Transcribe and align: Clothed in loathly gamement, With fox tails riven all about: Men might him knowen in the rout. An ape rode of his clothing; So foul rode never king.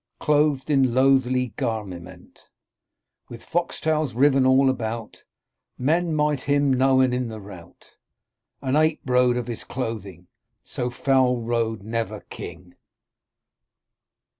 Clothed 0.17 0.71
in 0.71 0.95
loathly 0.95 1.53
gamement, 1.57 2.49
With 3.29 3.43
fox 3.43 3.79
tails 3.79 4.15
riven 4.15 4.47
all 4.47 4.67
about: 4.67 5.23
Men 5.77 6.15
might 6.15 6.41
him 6.41 6.73
knowen 6.73 7.13
in 7.13 7.27
the 7.27 7.39
rout. 7.39 7.97
An 8.63 8.75
ape 8.75 9.01
rode 9.05 9.37
of 9.37 9.45
his 9.45 9.63
clothing; 9.63 10.25
So 10.63 10.89
foul 10.89 11.43
rode 11.43 11.83
never 11.83 12.21
king. 12.31 12.73